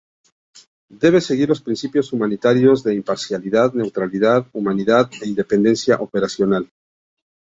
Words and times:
Debe 1.03 1.21
seguir 1.21 1.47
los 1.49 1.61
principios 1.61 2.11
humanitarios 2.11 2.81
de 2.83 2.95
imparcialidad, 2.95 3.71
neutralidad, 3.75 4.47
humanidad 4.51 5.11
e 5.21 5.27
independencia 5.27 5.97
operacional. 5.97 6.67